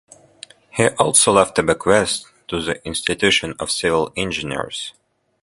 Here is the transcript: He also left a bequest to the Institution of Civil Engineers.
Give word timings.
He 0.71 0.87
also 0.97 1.31
left 1.31 1.59
a 1.59 1.61
bequest 1.61 2.25
to 2.47 2.59
the 2.59 2.83
Institution 2.87 3.53
of 3.59 3.69
Civil 3.69 4.11
Engineers. 4.17 4.95